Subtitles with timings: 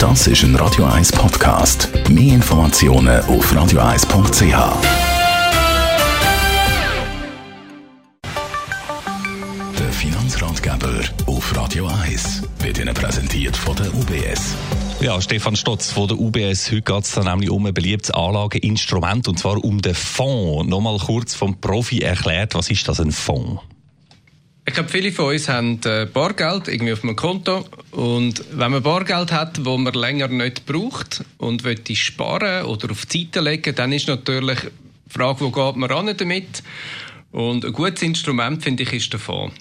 [0.00, 1.90] Das ist ein Radio 1 Podcast.
[2.08, 4.42] Mehr Informationen auf radio1.ch.
[9.78, 14.54] Der Finanzratgeber auf Radio 1 wird Ihnen präsentiert von der UBS.
[15.02, 16.70] Ja, Stefan Stotz von der UBS.
[16.70, 20.66] Heute geht es nämlich um ein beliebtes Anlageinstrument und zwar um den Fonds.
[20.66, 23.60] Nochmal kurz vom Profi erklärt, was ist das ein Fonds?
[24.70, 27.66] Ich glaube, viele von uns haben äh, Bargeld irgendwie auf einem Konto.
[27.90, 33.04] Und wenn man Bargeld hat, wo man länger nicht braucht und möchte sparen oder auf
[33.04, 36.62] die Seite legen, dann ist natürlich die Frage, wo geht man ran damit?
[37.32, 39.56] Und ein gutes Instrument, finde ich, ist der Fonds.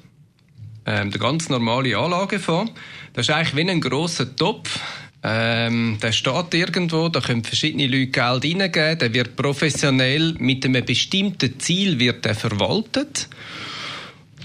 [0.86, 2.72] Ähm, der ganz normale Anlagefonds.
[3.14, 4.80] Das ist eigentlich wie ein grosser Topf.
[5.24, 10.86] Ähm, der steht irgendwo, da können verschiedene Leute Geld reingeben, der wird professionell mit einem
[10.86, 13.28] bestimmten Ziel wird er verwaltet.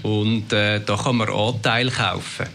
[0.05, 2.45] Und äh, da kann man Anteil kaufen.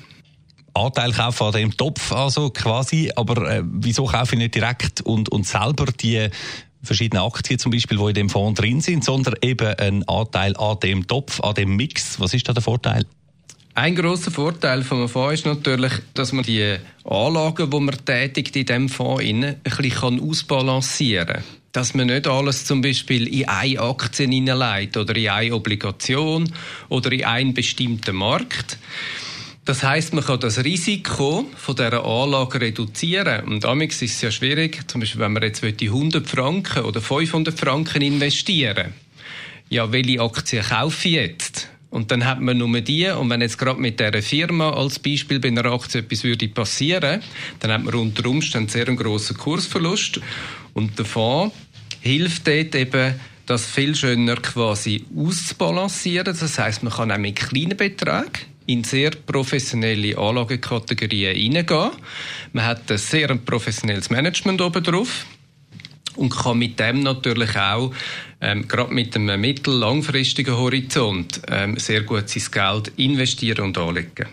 [0.72, 5.30] Anteil kaufen an dem Topf also quasi, aber äh, wieso kaufe ich nicht direkt und,
[5.30, 6.28] und selber die
[6.80, 10.78] verschiedenen Aktien zum Beispiel, die in dem Fonds drin sind, sondern eben einen Anteil an
[10.78, 12.20] dem Topf, an dem Mix.
[12.20, 13.04] Was ist da der Vorteil?
[13.74, 18.66] Ein großer Vorteil vom Fonds ist natürlich, dass man die Anlagen, die man tätigt in
[18.66, 24.26] dem Fonds, ein bisschen ausbalancieren kann dass man nicht alles zum Beispiel in eine Aktie
[24.26, 26.52] hineinlegt oder in eine Obligation
[26.88, 28.78] oder in einen bestimmten Markt.
[29.64, 33.44] Das heißt, man kann das Risiko von dieser Anlage reduzieren.
[33.44, 37.58] Und damit ist es ja schwierig, zum Beispiel, wenn man jetzt 100 Franken oder 500
[37.58, 38.94] Franken investieren
[39.68, 41.68] Ja, welche Aktie kaufe ich jetzt?
[41.90, 43.08] Und dann hat man nur die.
[43.08, 47.20] Und wenn jetzt gerade mit dieser Firma als Beispiel bei einer Aktie etwas würde passieren,
[47.58, 50.20] dann hat man unter Umständen sehr einen grossen Kursverlust.
[50.80, 51.54] Und der Fonds
[52.00, 56.34] hilft dort eben, das viel schöner quasi auszubalancieren.
[56.38, 58.30] Das heißt, man kann auch mit kleinen Beträgen
[58.64, 61.90] in sehr professionelle Anlagekategorien hineingehen.
[62.54, 65.26] Man hat ein sehr professionelles Management oben drauf
[66.16, 67.92] und kann mit dem natürlich auch
[68.40, 74.28] ähm, gerade mit einem mittel-langfristigen Horizont ähm, sehr gut sein Geld investieren und anlegen.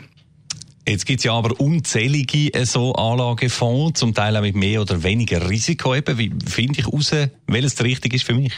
[0.87, 5.03] Jetzt gibt es ja aber unzählige äh, so Anlagefonds, zum Teil auch mit mehr oder
[5.03, 5.93] weniger Risiko.
[5.93, 6.17] Eben.
[6.17, 7.11] Wie finde ich heraus,
[7.47, 8.53] welches richtig ist für mich?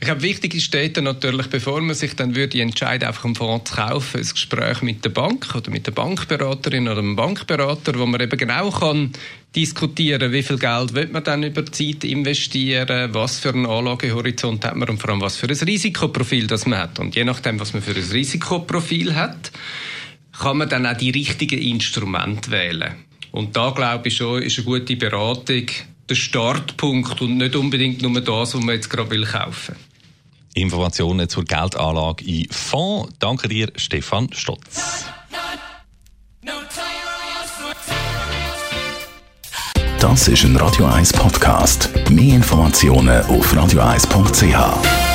[0.00, 3.70] Ich glaube, wichtig ist dort natürlich, bevor man sich dann würde entscheiden, einfach einen Fonds
[3.70, 8.06] zu kaufen, ein Gespräch mit der Bank oder mit der Bankberaterin oder dem Bankberater, wo
[8.06, 9.10] man eben genau kann
[9.56, 14.76] diskutieren, wie viel Geld will man dann über Zeit investieren, was für einen Anlagehorizont hat
[14.76, 17.00] man und vor allem was für ein Risikoprofil das man hat.
[17.00, 19.50] Und je nachdem, was man für ein Risikoprofil hat,
[20.38, 22.94] kann man dann auch die richtigen Instrumente wählen.
[23.32, 25.66] Und da glaube ich schon, ist eine gute Beratung
[26.08, 29.76] der Startpunkt und nicht unbedingt nur das, was man jetzt gerade will kaufen.
[30.54, 33.12] Informationen zur Geldanlage in Fonds.
[33.18, 35.04] Danke dir, Stefan Stotz.
[40.00, 41.90] Das ist ein Radio 1 Podcast.
[42.08, 45.07] Mehr Informationen auf radio1.ch.